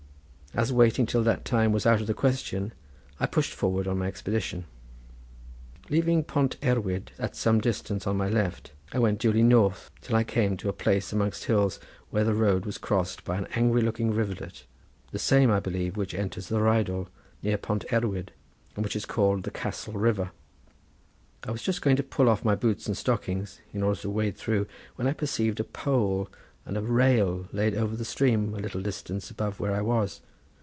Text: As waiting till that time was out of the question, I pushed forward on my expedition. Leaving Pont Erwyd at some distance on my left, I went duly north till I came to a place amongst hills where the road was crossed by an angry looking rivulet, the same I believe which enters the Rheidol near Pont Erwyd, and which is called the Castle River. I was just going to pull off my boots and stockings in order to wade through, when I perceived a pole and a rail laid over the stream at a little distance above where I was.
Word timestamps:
As 0.53 0.73
waiting 0.73 1.05
till 1.05 1.23
that 1.23 1.45
time 1.45 1.71
was 1.71 1.85
out 1.85 2.01
of 2.01 2.07
the 2.07 2.13
question, 2.13 2.73
I 3.21 3.25
pushed 3.25 3.53
forward 3.53 3.87
on 3.87 3.99
my 3.99 4.07
expedition. 4.07 4.65
Leaving 5.89 6.25
Pont 6.25 6.57
Erwyd 6.61 7.13
at 7.17 7.37
some 7.37 7.61
distance 7.61 8.05
on 8.05 8.17
my 8.17 8.27
left, 8.27 8.73
I 8.91 8.99
went 8.99 9.19
duly 9.19 9.43
north 9.43 9.89
till 10.01 10.13
I 10.17 10.25
came 10.25 10.57
to 10.57 10.67
a 10.67 10.73
place 10.73 11.13
amongst 11.13 11.45
hills 11.45 11.79
where 12.09 12.25
the 12.25 12.33
road 12.33 12.65
was 12.65 12.77
crossed 12.77 13.23
by 13.23 13.37
an 13.37 13.47
angry 13.55 13.81
looking 13.81 14.11
rivulet, 14.11 14.65
the 15.13 15.17
same 15.19 15.49
I 15.49 15.61
believe 15.61 15.95
which 15.95 16.13
enters 16.13 16.49
the 16.49 16.59
Rheidol 16.59 17.07
near 17.41 17.57
Pont 17.57 17.85
Erwyd, 17.89 18.33
and 18.75 18.83
which 18.83 18.97
is 18.97 19.05
called 19.05 19.43
the 19.43 19.51
Castle 19.51 19.93
River. 19.93 20.31
I 21.45 21.51
was 21.51 21.61
just 21.61 21.81
going 21.81 21.95
to 21.95 22.03
pull 22.03 22.27
off 22.27 22.43
my 22.43 22.55
boots 22.55 22.87
and 22.87 22.97
stockings 22.97 23.61
in 23.71 23.83
order 23.83 24.01
to 24.01 24.09
wade 24.09 24.35
through, 24.35 24.67
when 24.95 25.07
I 25.07 25.13
perceived 25.13 25.61
a 25.61 25.63
pole 25.63 26.27
and 26.65 26.75
a 26.75 26.81
rail 26.81 27.47
laid 27.53 27.73
over 27.73 27.95
the 27.95 28.03
stream 28.03 28.53
at 28.53 28.59
a 28.59 28.63
little 28.63 28.81
distance 28.81 29.31
above 29.31 29.57
where 29.61 29.73
I 29.73 29.79
was. 29.81 30.19